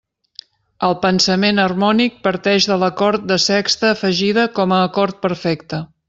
El 0.87 0.93
pensament 1.03 1.61
harmònic 1.65 2.15
parteix 2.29 2.67
de 2.73 2.77
l'acord 2.85 3.27
de 3.33 3.37
sexta 3.47 3.91
afegida 3.97 4.47
com 4.61 4.73
a 4.79 4.85
acord 4.91 5.21
perfecte. 5.27 5.83